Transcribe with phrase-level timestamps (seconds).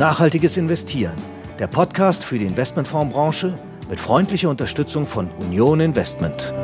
[0.00, 1.12] Nachhaltiges Investieren,
[1.58, 3.52] der Podcast für die Investmentfondsbranche
[3.90, 6.54] mit freundlicher Unterstützung von Union Investment.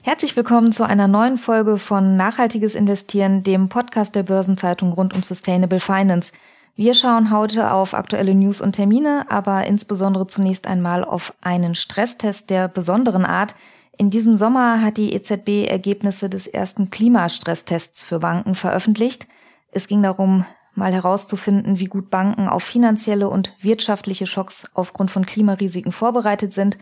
[0.00, 5.24] Herzlich willkommen zu einer neuen Folge von Nachhaltiges Investieren, dem Podcast der Börsenzeitung rund um
[5.24, 6.30] Sustainable Finance.
[6.76, 12.50] Wir schauen heute auf aktuelle News und Termine, aber insbesondere zunächst einmal auf einen Stresstest
[12.50, 13.56] der besonderen Art.
[13.98, 19.26] In diesem Sommer hat die EZB Ergebnisse des ersten Klimastresstests für Banken veröffentlicht.
[19.72, 25.26] Es ging darum, mal herauszufinden, wie gut Banken auf finanzielle und wirtschaftliche Schocks aufgrund von
[25.26, 26.78] Klimarisiken vorbereitet sind,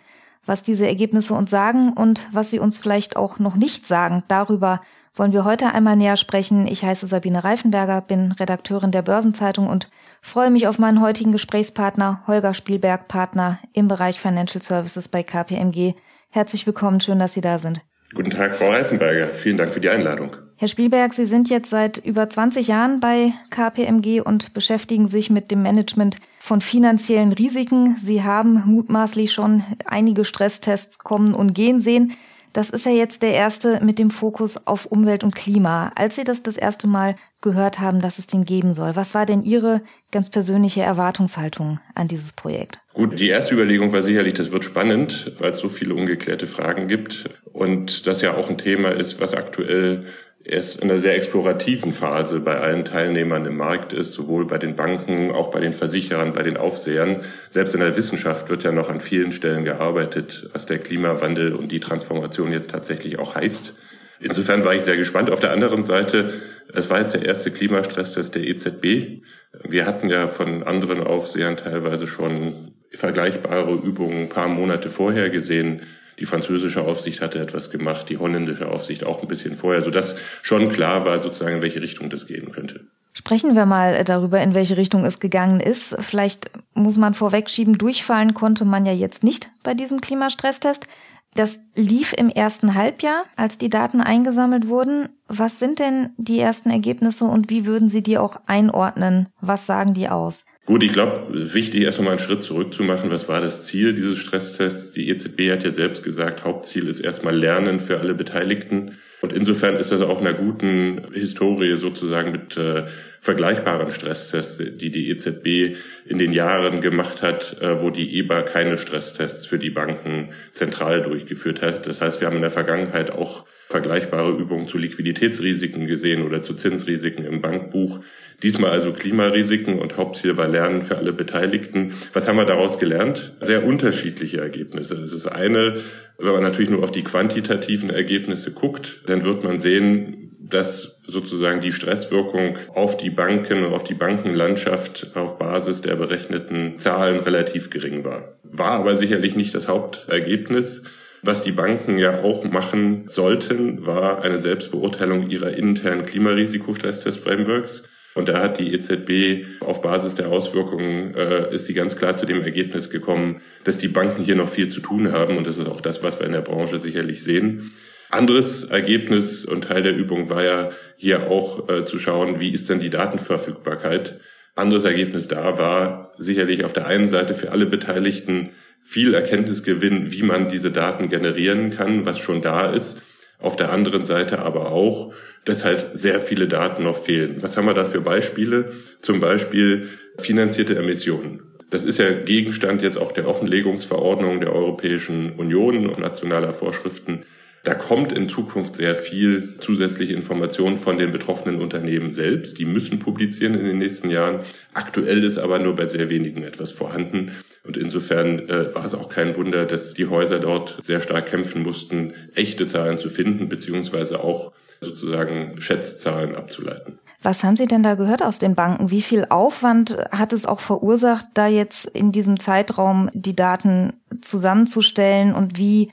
[0.47, 4.23] was diese Ergebnisse uns sagen und was sie uns vielleicht auch noch nicht sagen.
[4.29, 4.81] Darüber
[5.15, 6.67] wollen wir heute einmal näher sprechen.
[6.67, 9.91] Ich heiße Sabine Reifenberger, bin Redakteurin der Börsenzeitung und
[10.23, 15.95] freue mich auf meinen heutigen Gesprächspartner Holger Spielberg, Partner im Bereich Financial Services bei KPMG.
[16.31, 17.81] Herzlich willkommen, schön, dass Sie da sind.
[18.15, 19.29] Guten Tag, Frau Reifenberger.
[19.29, 20.37] Vielen Dank für die Einladung.
[20.61, 25.53] Herr Spielberg, Sie sind jetzt seit über 20 Jahren bei KPMG und beschäftigen sich mit
[25.53, 27.97] dem Management von finanziellen Risiken.
[28.03, 32.13] Sie haben mutmaßlich schon einige Stresstests kommen und gehen sehen.
[32.53, 35.93] Das ist ja jetzt der erste mit dem Fokus auf Umwelt und Klima.
[35.95, 39.27] Als Sie das das erste Mal gehört haben, dass es den geben soll, was war
[39.27, 42.81] denn Ihre ganz persönliche Erwartungshaltung an dieses Projekt?
[42.95, 46.89] Gut, die erste Überlegung war sicherlich, das wird spannend, weil es so viele ungeklärte Fragen
[46.89, 50.07] gibt und das ja auch ein Thema ist, was aktuell
[50.49, 54.75] erst in einer sehr explorativen Phase bei allen Teilnehmern im Markt ist, sowohl bei den
[54.75, 57.23] Banken, auch bei den Versicherern, bei den Aufsehern.
[57.49, 61.71] Selbst in der Wissenschaft wird ja noch an vielen Stellen gearbeitet, was der Klimawandel und
[61.71, 63.75] die Transformation jetzt tatsächlich auch heißt.
[64.21, 65.31] Insofern war ich sehr gespannt.
[65.31, 66.33] Auf der anderen Seite,
[66.73, 69.23] es war jetzt der erste Klimastresstest der EZB.
[69.63, 75.83] Wir hatten ja von anderen Aufsehern teilweise schon vergleichbare Übungen ein paar Monate vorher gesehen.
[76.19, 80.69] Die französische Aufsicht hatte etwas gemacht, die holländische Aufsicht auch ein bisschen vorher, sodass schon
[80.69, 82.81] klar war, sozusagen, in welche Richtung das gehen könnte.
[83.13, 85.97] Sprechen wir mal darüber, in welche Richtung es gegangen ist.
[86.01, 90.87] Vielleicht muss man vorwegschieben, durchfallen konnte man ja jetzt nicht bei diesem Klimastresstest.
[91.35, 95.09] Das lief im ersten Halbjahr, als die Daten eingesammelt wurden.
[95.29, 99.29] Was sind denn die ersten Ergebnisse und wie würden Sie die auch einordnen?
[99.41, 100.45] Was sagen die aus?
[100.69, 103.11] Gut, ich glaube, wichtig erst einmal einen Schritt zurück zu machen.
[103.11, 104.93] Was war das Ziel dieses Stresstests?
[104.93, 108.99] Die EZB hat ja selbst gesagt, Hauptziel ist erstmal Lernen für alle Beteiligten.
[109.21, 112.87] Und insofern ist das auch einer guten Historie sozusagen mit äh,
[113.21, 118.79] vergleichbaren Stresstests, die die EZB in den Jahren gemacht hat, äh, wo die EBA keine
[118.79, 121.87] Stresstests für die Banken zentral durchgeführt hat.
[121.87, 126.55] Das heißt, wir haben in der Vergangenheit auch vergleichbare Übungen zu Liquiditätsrisiken gesehen oder zu
[126.55, 128.01] Zinsrisiken im Bankbuch.
[128.43, 131.93] Diesmal also Klimarisiken und Hauptziel war Lernen für alle Beteiligten.
[132.13, 133.35] Was haben wir daraus gelernt?
[133.41, 134.95] Sehr unterschiedliche Ergebnisse.
[134.95, 135.75] Es ist eine,
[136.19, 141.61] wenn man natürlich nur auf die quantitativen Ergebnisse guckt, dann wird man sehen, dass sozusagen
[141.61, 148.05] die Stresswirkung auf die Banken auf die Bankenlandschaft auf Basis der berechneten Zahlen relativ gering
[148.05, 148.39] war.
[148.45, 150.83] War aber sicherlich nicht das Hauptergebnis.
[151.23, 157.85] Was die Banken ja auch machen sollten, war eine Selbstbeurteilung ihrer internen Klimarisiko-Stresstest-Frameworks.
[158.15, 162.27] Und da hat die EZB auf Basis der Auswirkungen, äh, ist sie ganz klar zu
[162.27, 165.37] dem Ergebnis gekommen, dass die Banken hier noch viel zu tun haben.
[165.37, 167.73] Und das ist auch das, was wir in der Branche sicherlich sehen.
[168.11, 172.69] Anderes Ergebnis und Teil der Übung war ja hier auch äh, zu schauen, wie ist
[172.69, 174.19] denn die Datenverfügbarkeit.
[174.55, 178.51] Anderes Ergebnis da war sicherlich auf der einen Seite für alle Beteiligten
[178.83, 183.03] viel Erkenntnisgewinn, wie man diese Daten generieren kann, was schon da ist.
[183.41, 185.13] Auf der anderen Seite aber auch,
[185.45, 187.37] dass halt sehr viele Daten noch fehlen.
[187.41, 188.73] Was haben wir da für Beispiele?
[189.01, 189.89] Zum Beispiel
[190.19, 191.43] finanzierte Emissionen.
[191.71, 197.25] Das ist ja Gegenstand jetzt auch der Offenlegungsverordnung der Europäischen Union und nationaler Vorschriften
[197.69, 202.57] da kommt in Zukunft sehr viel zusätzliche Information von den betroffenen Unternehmen selbst.
[202.57, 204.41] Die müssen publizieren in den nächsten Jahren.
[204.73, 207.33] Aktuell ist aber nur bei sehr wenigen etwas vorhanden.
[207.65, 211.63] Und insofern äh, war es auch kein Wunder, dass die Häuser dort sehr stark kämpfen
[211.63, 216.99] mussten, echte Zahlen zu finden, beziehungsweise auch sozusagen Schätzzahlen abzuleiten.
[217.23, 218.91] Was haben Sie denn da gehört aus den Banken?
[218.91, 223.93] Wie viel Aufwand hat es auch verursacht, da jetzt in diesem Zeitraum die Daten
[224.23, 225.91] zusammenzustellen und wie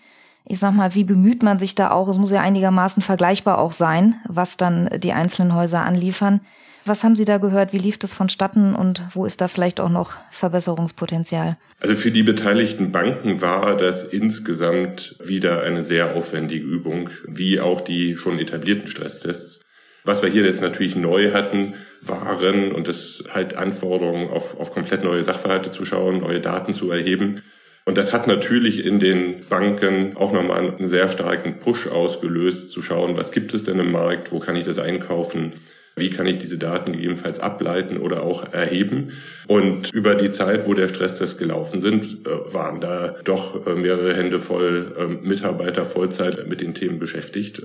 [0.48, 2.08] ich sag mal, wie bemüht man sich da auch?
[2.08, 6.42] Es muss ja einigermaßen vergleichbar auch sein, was dann die einzelnen Häuser anliefern.
[6.88, 7.74] Was haben Sie da gehört?
[7.74, 11.58] Wie lief das vonstatten und wo ist da vielleicht auch noch Verbesserungspotenzial?
[11.80, 17.82] Also für die beteiligten Banken war das insgesamt wieder eine sehr aufwendige Übung, wie auch
[17.82, 19.62] die schon etablierten Stresstests.
[20.04, 25.04] Was wir hier jetzt natürlich neu hatten, waren, und das halt Anforderungen auf, auf komplett
[25.04, 27.42] neue Sachverhalte zu schauen, neue Daten zu erheben.
[27.88, 32.82] Und das hat natürlich in den Banken auch nochmal einen sehr starken Push ausgelöst, zu
[32.82, 35.54] schauen, was gibt es denn im Markt, wo kann ich das einkaufen,
[35.98, 39.14] Wie kann ich diese Daten gegebenenfalls ableiten oder auch erheben?
[39.48, 44.14] Und über die Zeit, wo der Stresstest gelaufen sind, äh, waren da doch äh, mehrere
[44.14, 47.62] Hände voll ähm, Mitarbeiter Vollzeit mit den Themen beschäftigt.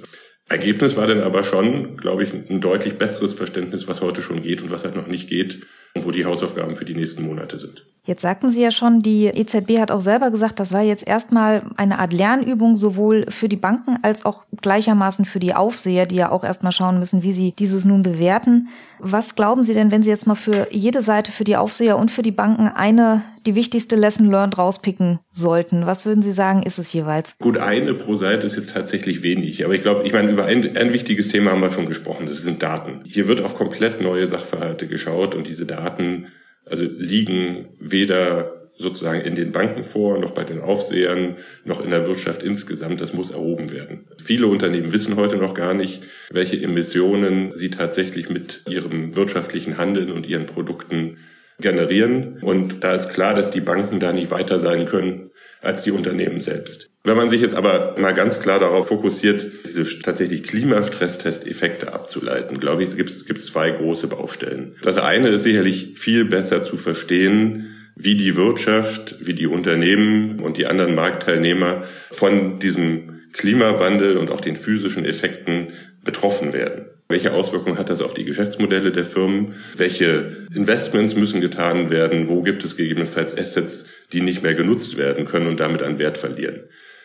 [0.48, 4.62] Ergebnis war dann aber schon, glaube ich, ein deutlich besseres Verständnis, was heute schon geht
[4.62, 7.84] und was halt noch nicht geht und wo die Hausaufgaben für die nächsten Monate sind.
[8.10, 11.62] Jetzt sagten Sie ja schon, die EZB hat auch selber gesagt, das war jetzt erstmal
[11.76, 16.32] eine Art Lernübung sowohl für die Banken als auch gleichermaßen für die Aufseher, die ja
[16.32, 18.66] auch erstmal schauen müssen, wie sie dieses nun bewerten.
[18.98, 22.10] Was glauben Sie denn, wenn Sie jetzt mal für jede Seite, für die Aufseher und
[22.10, 25.86] für die Banken eine, die wichtigste Lesson learned rauspicken sollten?
[25.86, 27.36] Was würden Sie sagen, ist es jeweils?
[27.38, 29.64] Gut, eine pro Seite ist jetzt tatsächlich wenig.
[29.64, 32.26] Aber ich glaube, ich meine, über ein, ein wichtiges Thema haben wir schon gesprochen.
[32.26, 33.02] Das sind Daten.
[33.04, 36.26] Hier wird auf komplett neue Sachverhalte geschaut und diese Daten
[36.70, 42.06] also liegen weder sozusagen in den Banken vor, noch bei den Aufsehern, noch in der
[42.06, 43.00] Wirtschaft insgesamt.
[43.00, 44.06] Das muss erhoben werden.
[44.22, 50.10] Viele Unternehmen wissen heute noch gar nicht, welche Emissionen sie tatsächlich mit ihrem wirtschaftlichen Handeln
[50.10, 51.18] und ihren Produkten
[51.60, 52.38] generieren.
[52.40, 55.29] Und da ist klar, dass die Banken da nicht weiter sein können
[55.62, 56.90] als die Unternehmen selbst.
[57.02, 62.82] Wenn man sich jetzt aber mal ganz klar darauf fokussiert, diese tatsächlich Klimastresstest-Effekte abzuleiten, glaube
[62.82, 64.74] ich, gibt es zwei große Baustellen.
[64.82, 70.56] Das eine ist sicherlich viel besser zu verstehen, wie die Wirtschaft, wie die Unternehmen und
[70.56, 75.68] die anderen Marktteilnehmer von diesem Klimawandel und auch den physischen Effekten
[76.04, 76.86] betroffen werden.
[77.10, 79.56] Welche Auswirkungen hat das auf die Geschäftsmodelle der Firmen?
[79.76, 82.28] Welche Investments müssen getan werden?
[82.28, 86.18] Wo gibt es gegebenenfalls Assets, die nicht mehr genutzt werden können und damit an Wert
[86.18, 86.60] verlieren?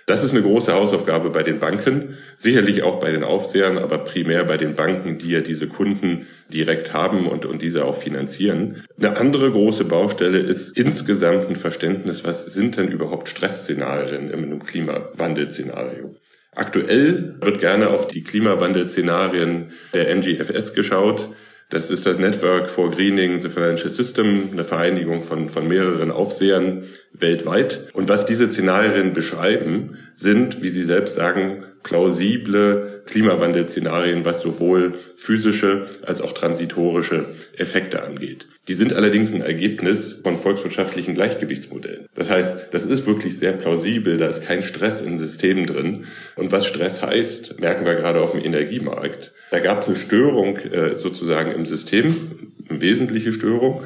[0.05, 4.43] Das ist eine große Hausaufgabe bei den Banken, sicherlich auch bei den Aufsehern, aber primär
[4.43, 8.83] bei den Banken, die ja diese Kunden direkt haben und, und diese auch finanzieren.
[8.99, 14.63] Eine andere große Baustelle ist insgesamt ein Verständnis, was sind denn überhaupt Stressszenarien in einem
[14.63, 16.15] Klimawandelszenario?
[16.55, 21.29] Aktuell wird gerne auf die Klimawandelszenarien der NGFS geschaut.
[21.69, 26.83] Das ist das Network for Greening the Financial System, eine Vereinigung von, von mehreren Aufsehern
[27.11, 27.87] weltweit.
[27.93, 35.85] Und was diese Szenarien beschreiben, sind, wie Sie selbst sagen, plausible Klimawandelszenarien, was sowohl physische
[36.05, 38.47] als auch transitorische Effekte angeht.
[38.67, 42.07] Die sind allerdings ein Ergebnis von volkswirtschaftlichen Gleichgewichtsmodellen.
[42.15, 46.05] Das heißt, das ist wirklich sehr plausibel, da ist kein Stress in Systemen drin.
[46.35, 49.31] Und was Stress heißt, merken wir gerade auf dem Energiemarkt.
[49.51, 52.15] Da gab es eine Störung äh, sozusagen im System,
[52.67, 53.83] eine wesentliche Störung,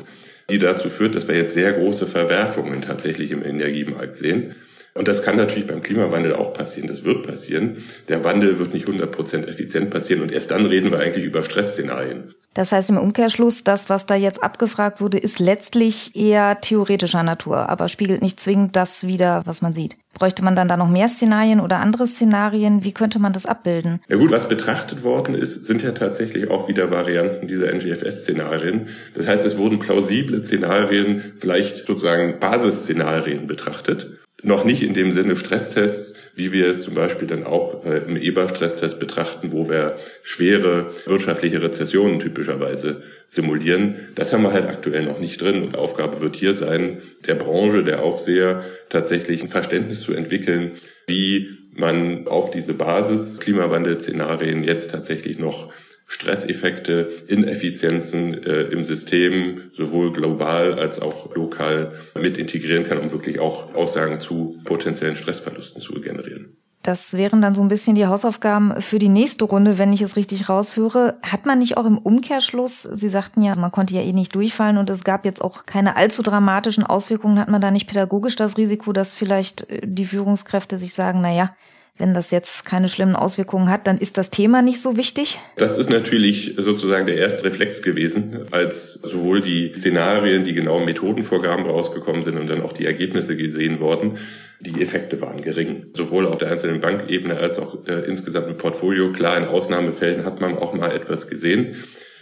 [0.50, 4.56] die dazu führt, dass wir jetzt sehr große Verwerfungen tatsächlich im Energiemarkt sehen.
[4.94, 6.88] Und das kann natürlich beim Klimawandel auch passieren.
[6.88, 7.84] Das wird passieren.
[8.08, 10.22] Der Wandel wird nicht 100% effizient passieren.
[10.22, 12.34] Und erst dann reden wir eigentlich über Stressszenarien.
[12.56, 17.70] Das heißt im Umkehrschluss, das, was da jetzt abgefragt wurde, ist letztlich eher theoretischer Natur,
[17.70, 19.98] aber spiegelt nicht zwingend das wider, was man sieht.
[20.16, 22.84] Bräuchte man dann da noch mehr Szenarien oder andere Szenarien?
[22.84, 24.02] Wie könnte man das abbilden?
[24.10, 28.88] Ja gut, was betrachtet worden ist, sind ja tatsächlich auch wieder Varianten dieser NGFS-Szenarien.
[29.14, 35.36] Das heißt, es wurden plausible Szenarien, vielleicht sozusagen Basisszenarien betrachtet noch nicht in dem Sinne
[35.36, 40.92] Stresstests, wie wir es zum Beispiel dann auch äh, im EBA-Stresstest betrachten, wo wir schwere
[41.06, 43.96] wirtschaftliche Rezessionen typischerweise simulieren.
[44.16, 45.64] Das haben wir halt aktuell noch nicht drin.
[45.64, 50.72] Und Aufgabe wird hier sein, der Branche, der Aufseher tatsächlich ein Verständnis zu entwickeln,
[51.08, 55.72] wie man auf diese Basis Klimawandelszenarien jetzt tatsächlich noch
[56.10, 63.40] Stresseffekte, Ineffizienzen äh, im System sowohl global als auch lokal mit integrieren kann, um wirklich
[63.40, 66.58] auch Aussagen zu potenziellen Stressverlusten zu generieren.
[66.82, 70.16] Das wären dann so ein bisschen die Hausaufgaben für die nächste Runde, wenn ich es
[70.16, 71.20] richtig raushöre.
[71.22, 74.78] Hat man nicht auch im Umkehrschluss, Sie sagten ja, man konnte ja eh nicht durchfallen
[74.78, 78.58] und es gab jetzt auch keine allzu dramatischen Auswirkungen, hat man da nicht pädagogisch das
[78.58, 81.54] Risiko, dass vielleicht äh, die Führungskräfte sich sagen, na ja,
[82.00, 85.38] wenn das jetzt keine schlimmen Auswirkungen hat, dann ist das Thema nicht so wichtig?
[85.58, 91.66] Das ist natürlich sozusagen der erste Reflex gewesen, als sowohl die Szenarien, die genauen Methodenvorgaben
[91.66, 94.18] rausgekommen sind und dann auch die Ergebnisse gesehen worden.
[94.62, 99.12] Die Effekte waren gering, sowohl auf der einzelnen Bankebene als auch äh, insgesamt im Portfolio.
[99.12, 101.76] Klar, in Ausnahmefällen hat man auch mal etwas gesehen.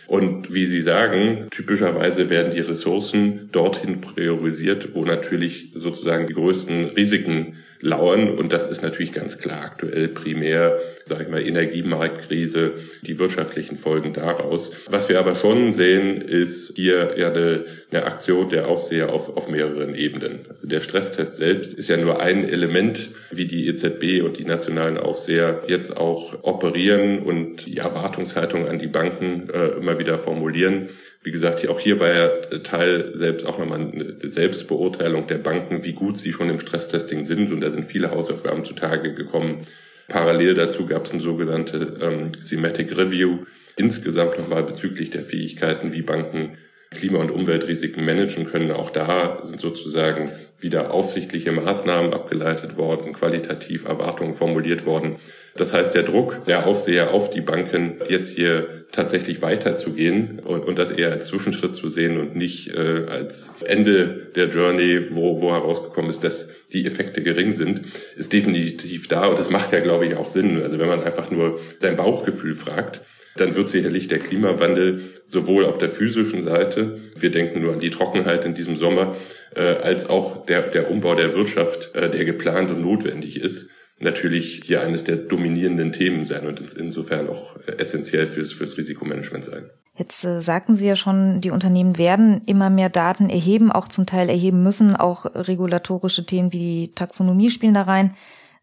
[0.08, 6.86] Und wie Sie sagen, typischerweise werden die Ressourcen dorthin priorisiert, wo natürlich sozusagen die größten
[6.92, 8.38] Risiken lauern.
[8.38, 14.14] Und das ist natürlich ganz klar aktuell primär, sage ich mal, Energiemarktkrise, die wirtschaftlichen Folgen
[14.14, 14.72] daraus.
[14.88, 19.48] Was wir aber schon sehen, ist hier ja eine, eine Aktion der Aufseher auf, auf
[19.48, 20.40] mehreren Ebenen.
[20.50, 24.98] Also der Stresstest selbst ist ja nur ein Element, wie die EZB und die nationalen
[24.98, 30.90] Aufseher jetzt auch operieren und die Erwartungshaltung an die Banken äh, immer wieder formulieren.
[31.28, 32.30] Wie gesagt, auch hier war ja
[32.60, 37.52] Teil selbst auch nochmal eine Selbstbeurteilung der Banken, wie gut sie schon im Stresstesting sind.
[37.52, 39.66] Und da sind viele Hausaufgaben zutage gekommen.
[40.08, 43.40] Parallel dazu gab es ein sogenannte ähm, Thematic Review,
[43.76, 46.58] insgesamt nochmal bezüglich der Fähigkeiten, wie Banken
[46.92, 48.72] Klima- und Umweltrisiken managen können.
[48.72, 55.18] Auch da sind sozusagen wieder aufsichtliche Maßnahmen abgeleitet worden, qualitativ Erwartungen formuliert worden.
[55.56, 60.80] Das heißt, der Druck der Aufseher auf die Banken, jetzt hier tatsächlich weiterzugehen und, und
[60.80, 65.52] das eher als Zwischenschritt zu sehen und nicht äh, als Ende der Journey, wo, wo
[65.52, 67.82] herausgekommen ist, dass die Effekte gering sind,
[68.16, 69.28] ist definitiv da.
[69.28, 70.62] Und das macht ja, glaube ich, auch Sinn.
[70.62, 73.02] Also wenn man einfach nur sein Bauchgefühl fragt,
[73.40, 77.90] dann wird sicherlich der Klimawandel sowohl auf der physischen Seite, wir denken nur an die
[77.90, 79.16] Trockenheit in diesem Sommer,
[79.56, 84.62] äh, als auch der, der Umbau der Wirtschaft, äh, der geplant und notwendig ist, natürlich
[84.64, 89.70] hier eines der dominierenden Themen sein und insofern auch essentiell fürs, fürs Risikomanagement sein.
[89.98, 94.06] Jetzt äh, sagten Sie ja schon, die Unternehmen werden immer mehr Daten erheben, auch zum
[94.06, 94.96] Teil erheben müssen.
[94.96, 98.14] Auch regulatorische Themen wie die Taxonomie spielen da rein.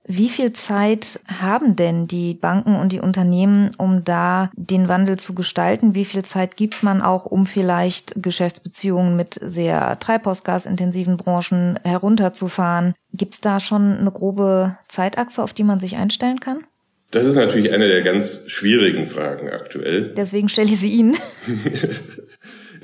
[0.06, 5.34] Wie viel Zeit haben denn die Banken und die Unternehmen, um da den Wandel zu
[5.34, 5.94] gestalten?
[5.94, 12.94] Wie viel Zeit gibt man auch, um vielleicht Geschäftsbeziehungen mit sehr treibhausgasintensiven Branchen herunterzufahren?
[13.14, 16.64] Gibt es da schon eine grobe Zeitachse, auf die man sich einstellen kann?
[17.10, 20.12] Das ist natürlich eine der ganz schwierigen Fragen aktuell.
[20.16, 21.16] Deswegen stelle ich sie Ihnen.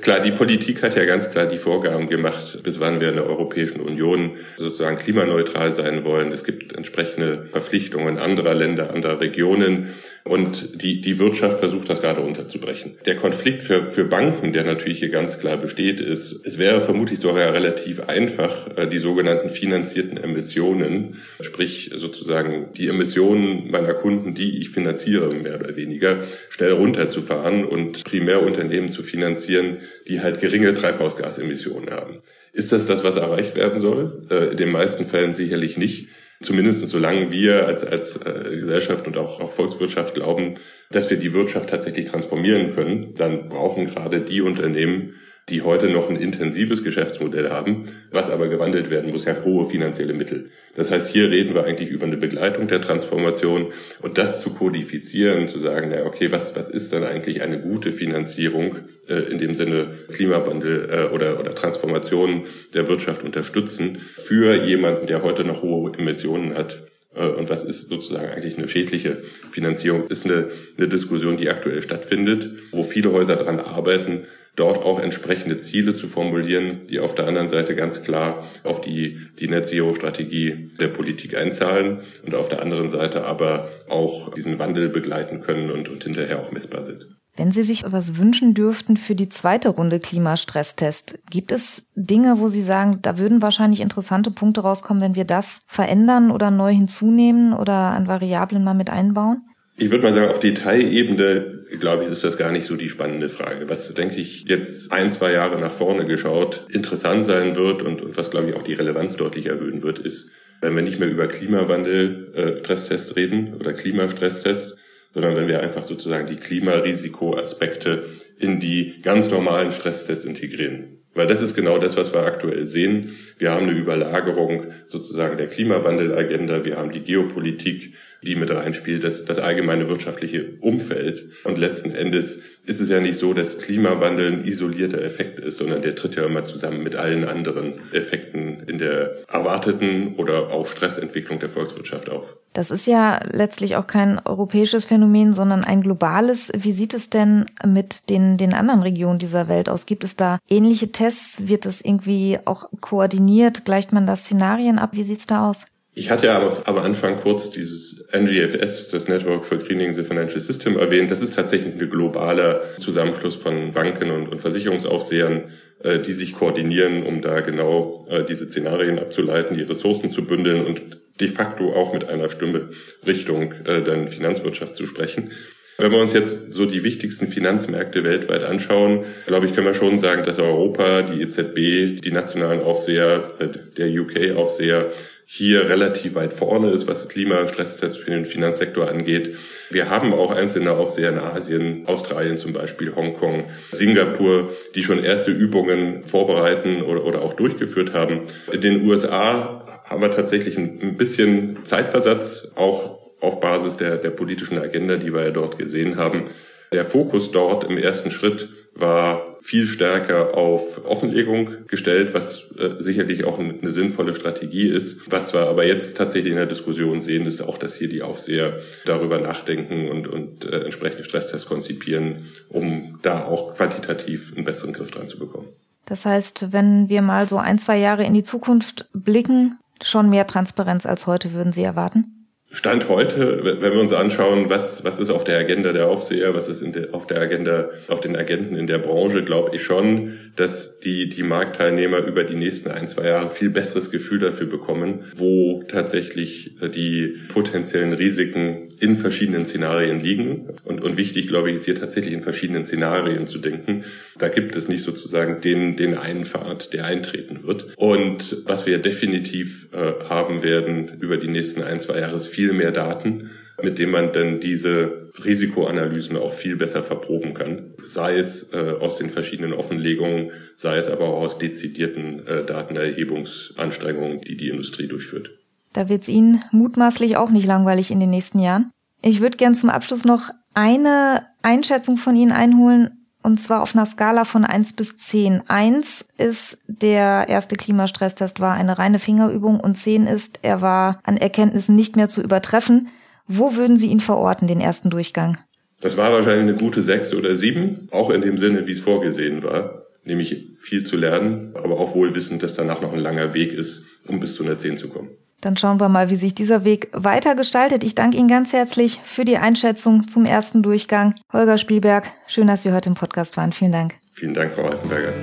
[0.01, 3.27] Klar, die Politik hat ja ganz klar die Vorgaben gemacht, bis wann wir in der
[3.27, 6.31] Europäischen Union sozusagen klimaneutral sein wollen.
[6.31, 9.89] Es gibt entsprechende Verpflichtungen anderer Länder, anderer Regionen.
[10.23, 12.93] Und die, die Wirtschaft versucht das gerade unterzubrechen.
[13.05, 17.19] Der Konflikt für, für Banken, der natürlich hier ganz klar besteht, ist, es wäre vermutlich
[17.19, 24.59] sogar relativ einfach, äh, die sogenannten finanzierten Emissionen, sprich sozusagen die Emissionen meiner Kunden, die
[24.59, 26.17] ich finanziere, mehr oder weniger,
[26.49, 32.21] schnell runterzufahren und Primärunternehmen zu finanzieren, die halt geringe Treibhausgasemissionen haben.
[32.53, 34.21] Ist das das, was erreicht werden soll?
[34.29, 36.09] Äh, in den meisten Fällen sicherlich nicht.
[36.41, 40.55] Zumindest solange wir als, als äh, Gesellschaft und auch, auch Volkswirtschaft glauben,
[40.89, 45.13] dass wir die Wirtschaft tatsächlich transformieren können, dann brauchen gerade die Unternehmen,
[45.49, 50.13] die heute noch ein intensives Geschäftsmodell haben, was aber gewandelt werden muss, ja hohe finanzielle
[50.13, 50.49] Mittel.
[50.75, 53.67] Das heißt, hier reden wir eigentlich über eine Begleitung der Transformation
[54.01, 57.91] und das zu kodifizieren, zu sagen, ja, okay, was, was ist dann eigentlich eine gute
[57.91, 58.77] Finanzierung
[59.09, 62.43] äh, in dem Sinne Klimawandel äh, oder, oder Transformation
[62.73, 66.83] der Wirtschaft unterstützen für jemanden, der heute noch hohe Emissionen hat
[67.15, 69.17] äh, und was ist sozusagen eigentlich eine schädliche
[69.51, 70.07] Finanzierung?
[70.07, 75.57] Ist eine, eine Diskussion, die aktuell stattfindet, wo viele Häuser dran arbeiten, dort auch entsprechende
[75.57, 79.95] Ziele zu formulieren, die auf der anderen Seite ganz klar auf die, die Net Zero
[79.95, 85.71] Strategie der Politik einzahlen und auf der anderen Seite aber auch diesen Wandel begleiten können
[85.71, 87.07] und, und hinterher auch messbar sind.
[87.37, 92.49] Wenn Sie sich was wünschen dürften für die zweite Runde Klimastresstest, gibt es Dinge, wo
[92.49, 97.53] Sie sagen, da würden wahrscheinlich interessante Punkte rauskommen, wenn wir das verändern oder neu hinzunehmen
[97.53, 99.43] oder an Variablen mal mit einbauen?
[99.77, 103.29] Ich würde mal sagen, auf Detailebene, glaube ich, ist das gar nicht so die spannende
[103.29, 103.69] Frage.
[103.69, 108.17] Was, denke ich, jetzt ein, zwei Jahre nach vorne geschaut interessant sein wird und, und
[108.17, 110.29] was, glaube ich, auch die Relevanz deutlich erhöhen wird, ist,
[110.61, 114.77] wenn wir nicht mehr über Klimawandel-Stresstest äh, reden oder Klimastresstest,
[115.13, 118.05] sondern wenn wir einfach sozusagen die Klimarisikoaspekte
[118.37, 121.00] in die ganz normalen Stresstests integrieren.
[121.13, 123.15] Weil das ist genau das, was wir aktuell sehen.
[123.37, 129.25] Wir haben eine Überlagerung sozusagen der Klimawandelagenda, wir haben die Geopolitik, die mit reinspielt, das,
[129.25, 131.29] das allgemeine wirtschaftliche Umfeld.
[131.43, 135.81] Und letzten Endes ist es ja nicht so, dass Klimawandel ein isolierter Effekt ist, sondern
[135.81, 141.39] der tritt ja immer zusammen mit allen anderen Effekten in der erwarteten oder auch Stressentwicklung
[141.39, 142.35] der Volkswirtschaft auf.
[142.53, 146.51] Das ist ja letztlich auch kein europäisches Phänomen, sondern ein globales.
[146.55, 149.85] Wie sieht es denn mit den, den anderen Regionen dieser Welt aus?
[149.85, 151.47] Gibt es da ähnliche Tests?
[151.47, 153.65] Wird das irgendwie auch koordiniert?
[153.65, 154.91] Gleicht man da Szenarien ab?
[154.93, 155.65] Wie sieht's da aus?
[155.93, 160.77] Ich hatte ja am Anfang kurz dieses NGFS, das Network for Greening the Financial System,
[160.77, 161.11] erwähnt.
[161.11, 165.49] Das ist tatsächlich ein globaler Zusammenschluss von Banken und, und Versicherungsaufsehern,
[165.83, 170.65] äh, die sich koordinieren, um da genau äh, diese Szenarien abzuleiten, die Ressourcen zu bündeln
[170.65, 170.81] und
[171.19, 172.69] de facto auch mit einer Stimme
[173.05, 175.31] Richtung äh, dann Finanzwirtschaft zu sprechen.
[175.77, 179.97] Wenn wir uns jetzt so die wichtigsten Finanzmärkte weltweit anschauen, glaube ich, können wir schon
[179.97, 184.91] sagen, dass Europa, die EZB, die nationalen Aufseher, äh, der UK-Aufseher
[185.25, 189.37] hier relativ weit vorne ist, was Klimastresstests für den Finanzsektor angeht.
[189.69, 195.31] Wir haben auch einzelne Aufseher in Asien, Australien zum Beispiel, Hongkong, Singapur, die schon erste
[195.31, 198.21] Übungen vorbereiten oder, oder auch durchgeführt haben.
[198.51, 204.57] In den USA haben wir tatsächlich ein bisschen Zeitversatz, auch auf Basis der, der politischen
[204.57, 206.25] Agenda, die wir ja dort gesehen haben.
[206.73, 213.25] Der Fokus dort im ersten Schritt war viel stärker auf Offenlegung gestellt, was äh, sicherlich
[213.25, 215.11] auch eine, sinnvolle Strategie ist.
[215.11, 218.59] Was wir aber jetzt tatsächlich in der Diskussion sehen, ist auch, dass hier die Aufseher
[218.85, 224.91] darüber nachdenken und, und äh, entsprechende Stresstests konzipieren, um da auch quantitativ einen besseren Griff
[224.91, 225.47] dran zu bekommen.
[225.85, 230.27] Das heißt, wenn wir mal so ein, zwei Jahre in die Zukunft blicken, schon mehr
[230.27, 232.20] Transparenz als heute würden Sie erwarten?
[232.53, 236.49] Stand heute, wenn wir uns anschauen, was, was ist auf der Agenda der Aufseher, was
[236.49, 240.79] ist der, auf der Agenda, auf den Agenten in der Branche, glaube ich schon, dass
[240.81, 245.63] die, die Marktteilnehmer über die nächsten ein, zwei Jahre viel besseres Gefühl dafür bekommen, wo
[245.69, 250.49] tatsächlich die potenziellen Risiken in verschiedenen Szenarien liegen.
[250.65, 253.85] Und, und wichtig, glaube ich, ist hier tatsächlich in verschiedenen Szenarien zu denken.
[254.17, 257.67] Da gibt es nicht sozusagen den, den einen Pfad, der eintreten wird.
[257.77, 262.40] Und was wir definitiv äh, haben werden über die nächsten ein, zwei Jahre, ist viel
[262.41, 263.29] viel mehr Daten,
[263.61, 267.75] mit denen man dann diese Risikoanalysen auch viel besser verproben kann.
[267.85, 274.21] Sei es äh, aus den verschiedenen Offenlegungen, sei es aber auch aus dezidierten äh, Datenerhebungsanstrengungen,
[274.21, 275.29] die die Industrie durchführt.
[275.73, 278.71] Da wird es Ihnen mutmaßlich auch nicht langweilig in den nächsten Jahren.
[279.03, 283.85] Ich würde gern zum Abschluss noch eine Einschätzung von Ihnen einholen, und zwar auf einer
[283.85, 285.41] Skala von eins bis zehn.
[285.47, 291.17] Eins ist, der erste Klimastresstest war eine reine Fingerübung und zehn ist, er war an
[291.17, 292.89] Erkenntnissen nicht mehr zu übertreffen.
[293.27, 295.37] Wo würden Sie ihn verorten, den ersten Durchgang?
[295.81, 299.43] Das war wahrscheinlich eine gute sechs oder sieben, auch in dem Sinne, wie es vorgesehen
[299.43, 299.85] war.
[300.03, 303.85] Nämlich viel zu lernen, aber auch wohl wissend, dass danach noch ein langer Weg ist,
[304.07, 305.09] um bis zu einer zehn zu kommen.
[305.41, 307.83] Dann schauen wir mal, wie sich dieser Weg weiter gestaltet.
[307.83, 311.15] Ich danke Ihnen ganz herzlich für die Einschätzung zum ersten Durchgang.
[311.33, 313.51] Holger Spielberg, schön, dass Sie heute im Podcast waren.
[313.51, 313.95] Vielen Dank.
[314.13, 315.13] Vielen Dank, Frau Reifenberger.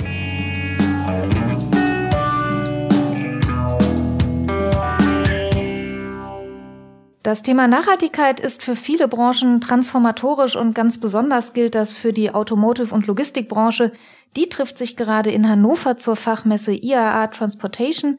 [7.22, 12.32] Das Thema Nachhaltigkeit ist für viele Branchen transformatorisch und ganz besonders gilt das für die
[12.32, 13.92] Automotive- und Logistikbranche.
[14.34, 18.18] Die trifft sich gerade in Hannover zur Fachmesse IAA Transportation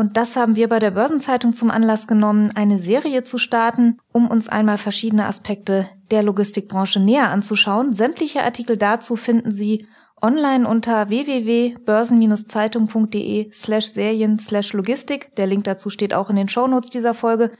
[0.00, 4.28] und das haben wir bei der Börsenzeitung zum Anlass genommen, eine Serie zu starten, um
[4.28, 7.92] uns einmal verschiedene Aspekte der Logistikbranche näher anzuschauen.
[7.92, 9.86] Sämtliche Artikel dazu finden Sie
[10.22, 15.36] online unter www.börsen-zeitung.de slash Serien slash Logistik.
[15.36, 17.50] Der Link dazu steht auch in den Shownotes dieser Folge.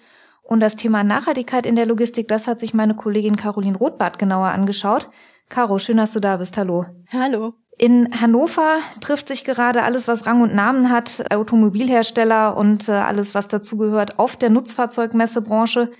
[0.42, 4.48] Und das Thema Nachhaltigkeit in der Logistik, das hat sich meine Kollegin Caroline Rothbart genauer
[4.48, 5.10] angeschaut.
[5.50, 6.56] Caro, schön, dass du da bist.
[6.56, 6.86] Hallo.
[7.12, 7.52] Hallo.
[7.80, 13.34] In Hannover trifft sich gerade alles, was Rang und Namen hat, Automobilhersteller und äh, alles,
[13.34, 15.90] was dazugehört, auf der Nutzfahrzeugmessebranche.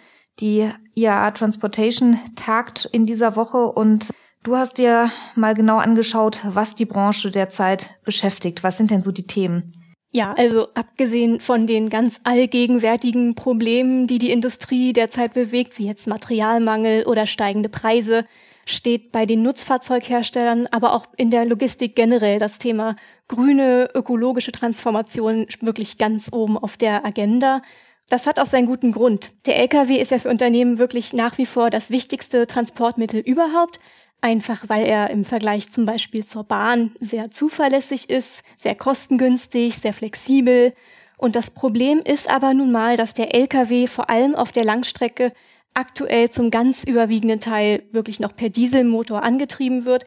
[0.41, 4.11] Die IAA Transportation tagt in dieser Woche und
[4.43, 8.63] du hast dir mal genau angeschaut, was die Branche derzeit beschäftigt.
[8.63, 9.73] Was sind denn so die Themen?
[10.11, 16.07] Ja, also abgesehen von den ganz allgegenwärtigen Problemen, die die Industrie derzeit bewegt, wie jetzt
[16.07, 18.27] Materialmangel oder steigende Preise,
[18.67, 22.97] steht bei den Nutzfahrzeugherstellern, aber auch in der Logistik generell das Thema
[23.29, 27.63] grüne ökologische Transformation wirklich ganz oben auf der Agenda.
[28.09, 29.31] Das hat auch seinen guten Grund.
[29.47, 33.79] Der Lkw ist ja für Unternehmen wirklich nach wie vor das wichtigste Transportmittel überhaupt,
[34.21, 39.93] einfach weil er im Vergleich zum Beispiel zur Bahn sehr zuverlässig ist, sehr kostengünstig, sehr
[39.93, 40.75] flexibel.
[41.19, 45.33] Und das Problem ist aber nun mal, dass der Lkw vor allem auf der Langstrecke
[45.75, 50.07] aktuell zum ganz überwiegenden Teil wirklich noch per Dieselmotor angetrieben wird.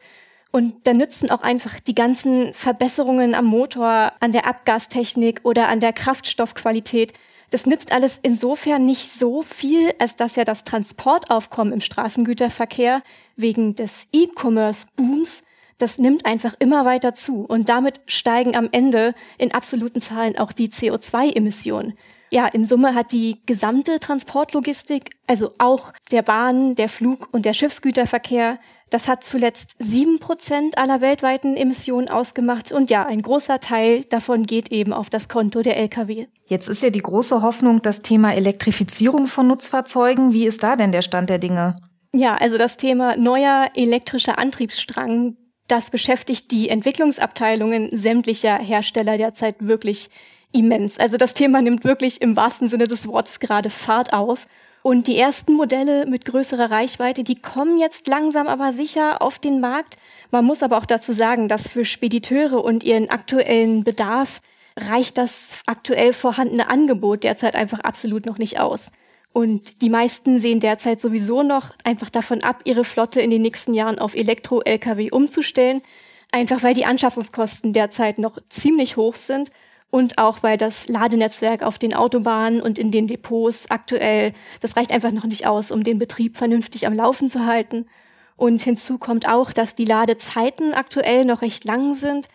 [0.52, 5.80] Und da nützen auch einfach die ganzen Verbesserungen am Motor, an der Abgastechnik oder an
[5.80, 7.12] der Kraftstoffqualität.
[7.50, 13.02] Das nützt alles insofern nicht so viel, als dass ja das Transportaufkommen im Straßengüterverkehr
[13.36, 15.42] wegen des E-Commerce-Booms
[15.78, 20.52] das nimmt einfach immer weiter zu und damit steigen am Ende in absoluten Zahlen auch
[20.52, 21.94] die CO2-Emissionen.
[22.34, 27.54] Ja, in Summe hat die gesamte Transportlogistik, also auch der Bahn, der Flug und der
[27.54, 28.58] Schiffsgüterverkehr,
[28.90, 32.72] das hat zuletzt sieben Prozent aller weltweiten Emissionen ausgemacht.
[32.72, 36.26] Und ja, ein großer Teil davon geht eben auf das Konto der Lkw.
[36.46, 40.32] Jetzt ist ja die große Hoffnung das Thema Elektrifizierung von Nutzfahrzeugen.
[40.32, 41.76] Wie ist da denn der Stand der Dinge?
[42.12, 45.36] Ja, also das Thema neuer elektrischer Antriebsstrang,
[45.68, 50.10] das beschäftigt die Entwicklungsabteilungen sämtlicher Hersteller derzeit wirklich
[50.54, 50.98] immens.
[50.98, 54.46] Also das Thema nimmt wirklich im wahrsten Sinne des Wortes gerade Fahrt auf.
[54.82, 59.60] Und die ersten Modelle mit größerer Reichweite, die kommen jetzt langsam aber sicher auf den
[59.60, 59.96] Markt.
[60.30, 64.42] Man muss aber auch dazu sagen, dass für Spediteure und ihren aktuellen Bedarf
[64.76, 68.90] reicht das aktuell vorhandene Angebot derzeit einfach absolut noch nicht aus.
[69.32, 73.74] Und die meisten sehen derzeit sowieso noch einfach davon ab, ihre Flotte in den nächsten
[73.74, 75.82] Jahren auf Elektro-Lkw umzustellen,
[76.30, 79.50] einfach weil die Anschaffungskosten derzeit noch ziemlich hoch sind
[79.94, 84.90] und auch weil das Ladenetzwerk auf den Autobahnen und in den Depots aktuell, das reicht
[84.90, 87.86] einfach noch nicht aus, um den Betrieb vernünftig am Laufen zu halten.
[88.34, 92.26] Und hinzu kommt auch, dass die Ladezeiten aktuell noch recht lang sind.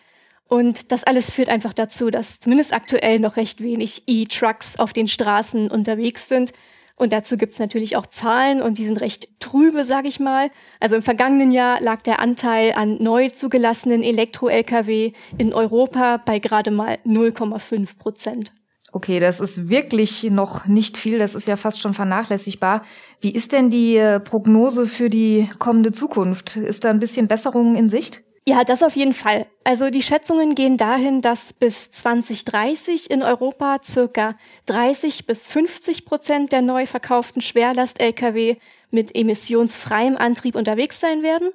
[0.48, 5.06] Und das alles führt einfach dazu, dass zumindest aktuell noch recht wenig E-Trucks auf den
[5.06, 6.54] Straßen unterwegs sind.
[7.00, 10.50] Und dazu gibt's natürlich auch Zahlen und die sind recht trübe, sage ich mal.
[10.80, 16.70] Also im vergangenen Jahr lag der Anteil an neu zugelassenen Elektro-Lkw in Europa bei gerade
[16.70, 18.52] mal 0,5 Prozent.
[18.92, 22.82] Okay, das ist wirklich noch nicht viel, das ist ja fast schon vernachlässigbar.
[23.22, 26.58] Wie ist denn die äh, Prognose für die kommende Zukunft?
[26.58, 28.24] Ist da ein bisschen Besserung in Sicht?
[28.48, 29.46] Ja, das auf jeden Fall.
[29.64, 34.34] Also die Schätzungen gehen dahin, dass bis 2030 in Europa circa
[34.66, 38.56] 30 bis 50 Prozent der neu verkauften Schwerlast-Lkw
[38.90, 41.50] mit emissionsfreiem Antrieb unterwegs sein werden.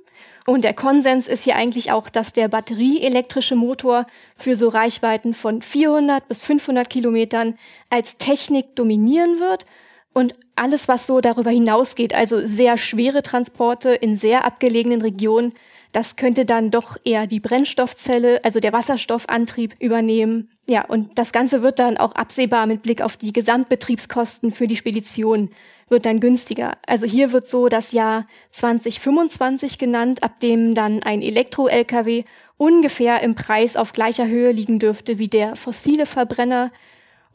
[0.48, 4.06] Und der Konsens ist hier eigentlich auch, dass der batterieelektrische Motor
[4.38, 7.58] für so Reichweiten von 400 bis 500 Kilometern
[7.90, 9.66] als Technik dominieren wird.
[10.14, 15.54] Und alles, was so darüber hinausgeht, also sehr schwere Transporte in sehr abgelegenen Regionen,
[15.96, 20.50] das könnte dann doch eher die Brennstoffzelle, also der Wasserstoffantrieb übernehmen.
[20.68, 24.76] Ja, und das Ganze wird dann auch absehbar mit Blick auf die Gesamtbetriebskosten für die
[24.76, 25.52] Spedition
[25.88, 26.78] wird dann günstiger.
[26.86, 32.24] Also hier wird so das Jahr 2025 genannt, ab dem dann ein Elektro-Lkw
[32.58, 36.72] ungefähr im Preis auf gleicher Höhe liegen dürfte wie der fossile Verbrenner.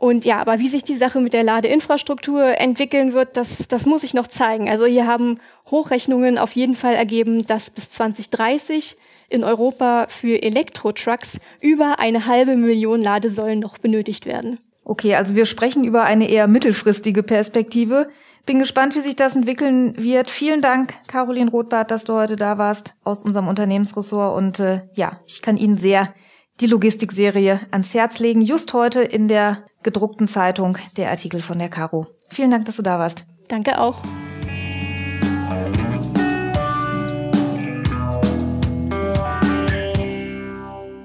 [0.00, 4.02] Und ja, aber wie sich die Sache mit der Ladeinfrastruktur entwickeln wird, das, das muss
[4.02, 4.66] ich noch zeigen.
[4.70, 8.96] Also hier haben Hochrechnungen auf jeden Fall ergeben, dass bis 2030
[9.28, 14.58] in Europa für Elektro-Trucks über eine halbe Million Ladesäulen noch benötigt werden.
[14.84, 18.08] Okay, also wir sprechen über eine eher mittelfristige Perspektive.
[18.46, 20.30] Bin gespannt, wie sich das entwickeln wird.
[20.30, 24.34] Vielen Dank, Caroline Rothbart, dass du heute da warst aus unserem Unternehmensressort.
[24.34, 26.14] Und äh, ja, ich kann Ihnen sehr
[26.62, 28.40] die Logistikserie ans Herz legen.
[28.40, 32.06] Just heute in der gedruckten Zeitung der Artikel von der Caro.
[32.28, 33.24] Vielen Dank, dass du da warst.
[33.48, 34.00] Danke auch.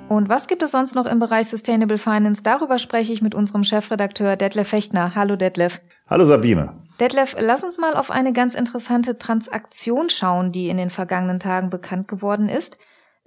[0.07, 2.41] Und was gibt es sonst noch im Bereich Sustainable Finance?
[2.41, 5.13] Darüber spreche ich mit unserem Chefredakteur Detlef Fechtner.
[5.15, 5.81] Hallo Detlef.
[6.07, 6.73] Hallo Sabine.
[6.99, 11.69] Detlef, lass uns mal auf eine ganz interessante Transaktion schauen, die in den vergangenen Tagen
[11.69, 12.77] bekannt geworden ist.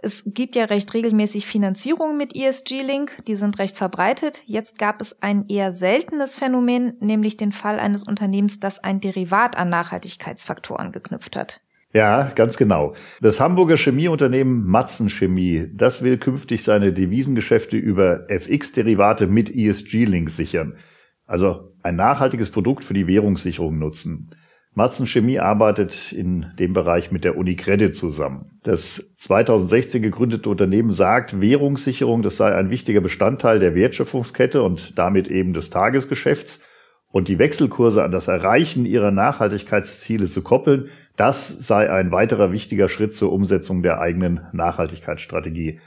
[0.00, 4.42] Es gibt ja recht regelmäßig Finanzierungen mit ESG-Link, die sind recht verbreitet.
[4.46, 9.56] Jetzt gab es ein eher seltenes Phänomen, nämlich den Fall eines Unternehmens, das ein Derivat
[9.56, 11.62] an Nachhaltigkeitsfaktoren geknüpft hat.
[11.92, 12.94] Ja, ganz genau.
[13.20, 20.76] Das Hamburger Chemieunternehmen Matzen Chemie, das will künftig seine Devisengeschäfte über FX-Derivate mit ESG-Link sichern.
[21.26, 24.30] Also ein nachhaltiges Produkt für die Währungssicherung nutzen.
[24.78, 28.60] Matzen Chemie arbeitet in dem Bereich mit der Unicredit zusammen.
[28.62, 35.26] Das 2016 gegründete Unternehmen sagt, Währungssicherung, das sei ein wichtiger Bestandteil der Wertschöpfungskette und damit
[35.26, 36.62] eben des Tagesgeschäfts.
[37.10, 40.86] Und die Wechselkurse an das Erreichen ihrer Nachhaltigkeitsziele zu koppeln,
[41.16, 45.80] das sei ein weiterer wichtiger Schritt zur Umsetzung der eigenen Nachhaltigkeitsstrategie.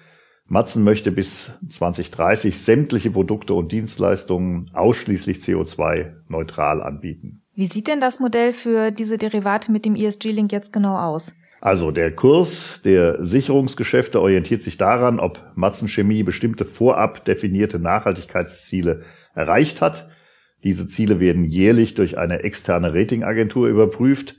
[0.48, 7.41] Matzen möchte bis 2030 sämtliche Produkte und Dienstleistungen ausschließlich CO2-neutral anbieten.
[7.54, 11.34] Wie sieht denn das Modell für diese Derivate mit dem ESG-Link jetzt genau aus?
[11.60, 19.02] Also der Kurs der Sicherungsgeschäfte orientiert sich daran, ob Matzen Chemie bestimmte vorab definierte Nachhaltigkeitsziele
[19.36, 20.10] erreicht hat.
[20.64, 24.38] Diese Ziele werden jährlich durch eine externe Ratingagentur überprüft.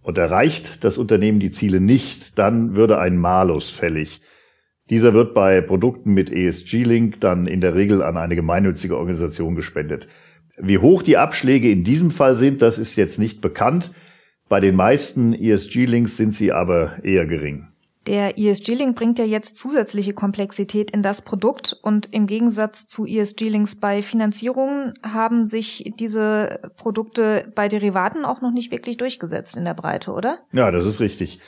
[0.00, 4.20] Und erreicht das Unternehmen die Ziele nicht, dann würde ein Malus fällig.
[4.90, 10.08] Dieser wird bei Produkten mit ESG-Link dann in der Regel an eine gemeinnützige Organisation gespendet.
[10.56, 13.92] Wie hoch die Abschläge in diesem Fall sind, das ist jetzt nicht bekannt.
[14.48, 17.68] Bei den meisten ESG-Links sind sie aber eher gering.
[18.06, 23.76] Der ESG-Link bringt ja jetzt zusätzliche Komplexität in das Produkt und im Gegensatz zu ESG-Links
[23.76, 29.72] bei Finanzierungen haben sich diese Produkte bei Derivaten auch noch nicht wirklich durchgesetzt in der
[29.72, 30.38] Breite, oder?
[30.52, 31.40] Ja, das ist richtig.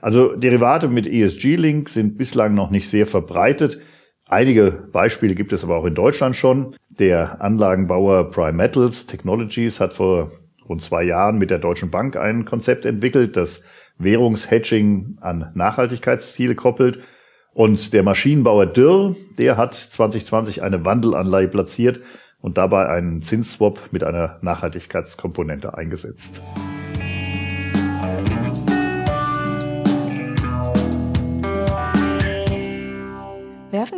[0.00, 3.80] Also Derivate mit ESG-Link sind bislang noch nicht sehr verbreitet.
[4.26, 6.74] Einige Beispiele gibt es aber auch in Deutschland schon.
[6.88, 10.32] Der Anlagenbauer Prime Metals Technologies hat vor
[10.68, 13.64] rund zwei Jahren mit der Deutschen Bank ein Konzept entwickelt, das
[13.98, 17.00] Währungshedging an Nachhaltigkeitsziele koppelt.
[17.52, 22.00] Und der Maschinenbauer Dürr, der hat 2020 eine Wandelanleihe platziert
[22.40, 26.42] und dabei einen Zinsswap mit einer Nachhaltigkeitskomponente eingesetzt.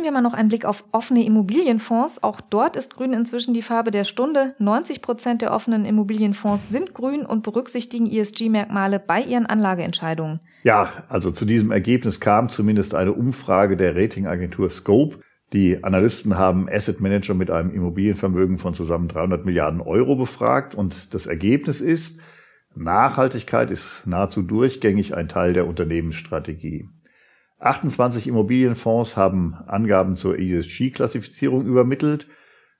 [0.07, 2.23] Wir mal noch einen Blick auf offene Immobilienfonds.
[2.23, 4.55] Auch dort ist Grün inzwischen die Farbe der Stunde.
[4.57, 10.39] 90 Prozent der offenen Immobilienfonds sind grün und berücksichtigen ESG-Merkmale bei ihren Anlageentscheidungen.
[10.63, 15.19] Ja, also zu diesem Ergebnis kam zumindest eine Umfrage der Ratingagentur Scope.
[15.53, 21.13] Die Analysten haben Asset Manager mit einem Immobilienvermögen von zusammen 300 Milliarden Euro befragt und
[21.13, 22.21] das Ergebnis ist,
[22.75, 26.89] Nachhaltigkeit ist nahezu durchgängig ein Teil der Unternehmensstrategie.
[27.59, 32.27] 28 Immobilienfonds haben Angaben zur ESG-Klassifizierung übermittelt.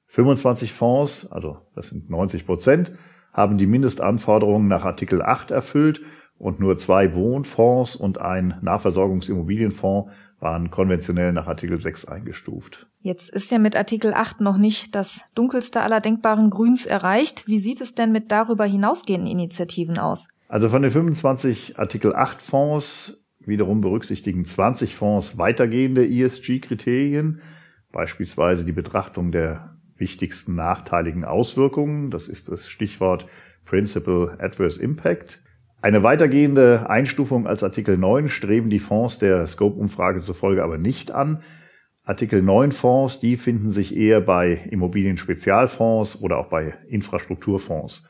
[0.08, 2.92] 25 Fonds, also das sind 90 Prozent,
[3.34, 6.02] haben die Mindestanforderungen nach Artikel 8 erfüllt
[6.38, 12.88] und nur zwei Wohnfonds und ein Nahversorgungsimmobilienfonds waren konventionell nach Artikel 6 eingestuft.
[13.02, 17.48] Jetzt ist ja mit Artikel 8 noch nicht das dunkelste aller denkbaren Grüns erreicht.
[17.48, 20.28] Wie sieht es denn mit darüber hinausgehenden Initiativen aus?
[20.48, 27.42] Also von den 25 Artikel 8 Fonds wiederum berücksichtigen 20 Fonds weitergehende ESG-Kriterien,
[27.92, 32.12] beispielsweise die Betrachtung der wichtigsten nachteiligen Auswirkungen.
[32.12, 33.26] Das ist das Stichwort
[33.66, 35.44] Principal Adverse Impact.
[35.82, 41.42] Eine weitergehende Einstufung als Artikel 9 streben die Fonds der Scope-Umfrage zufolge aber nicht an.
[42.04, 48.10] Artikel 9 Fonds, die finden sich eher bei Immobilien-Spezialfonds oder auch bei Infrastrukturfonds.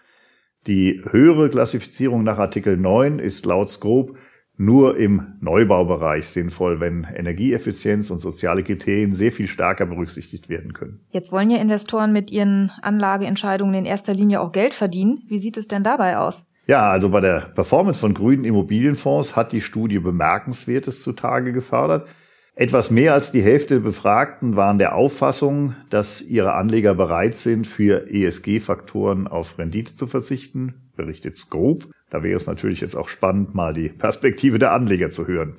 [0.67, 4.13] Die höhere Klassifizierung nach Artikel 9 ist laut Scope
[4.57, 10.99] nur im Neubaubereich sinnvoll, wenn Energieeffizienz und soziale Kriterien sehr viel stärker berücksichtigt werden können.
[11.11, 15.23] Jetzt wollen ja Investoren mit ihren Anlageentscheidungen in erster Linie auch Geld verdienen.
[15.27, 16.45] Wie sieht es denn dabei aus?
[16.65, 22.09] Ja, also bei der Performance von grünen Immobilienfonds hat die Studie Bemerkenswertes zutage gefördert.
[22.55, 27.67] Etwas mehr als die Hälfte der Befragten waren der Auffassung, dass ihre Anleger bereit sind,
[27.67, 31.87] für ESG-Faktoren auf Rendite zu verzichten, berichtet Scope.
[32.09, 35.55] Da wäre es natürlich jetzt auch spannend, mal die Perspektive der Anleger zu hören.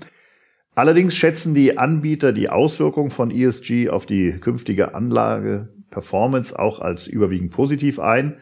[0.75, 7.51] Allerdings schätzen die Anbieter die Auswirkungen von ESG auf die künftige Anlage-Performance auch als überwiegend
[7.51, 8.37] positiv ein.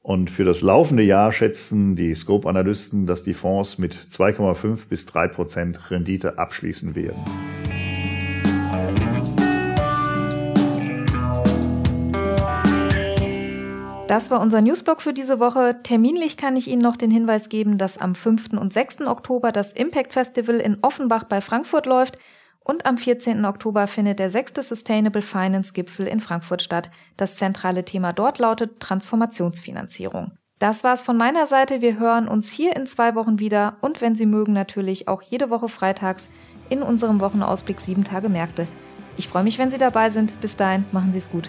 [0.00, 5.28] Und für das laufende Jahr schätzen die Scope-Analysten, dass die Fonds mit 2,5 bis 3
[5.28, 7.22] Prozent Rendite abschließen werden.
[14.12, 15.80] Das war unser Newsblog für diese Woche.
[15.82, 18.52] Terminlich kann ich Ihnen noch den Hinweis geben, dass am 5.
[18.60, 19.06] und 6.
[19.06, 22.18] Oktober das Impact Festival in Offenbach bei Frankfurt läuft.
[22.60, 23.46] Und am 14.
[23.46, 26.90] Oktober findet der sechste Sustainable Finance Gipfel in Frankfurt statt.
[27.16, 30.32] Das zentrale Thema dort lautet Transformationsfinanzierung.
[30.58, 31.80] Das war's von meiner Seite.
[31.80, 35.48] Wir hören uns hier in zwei Wochen wieder und wenn Sie mögen natürlich auch jede
[35.48, 36.28] Woche freitags
[36.68, 38.66] in unserem Wochenausblick sieben Tage Märkte.
[39.16, 40.38] Ich freue mich, wenn Sie dabei sind.
[40.42, 41.48] Bis dahin, machen Sie es gut.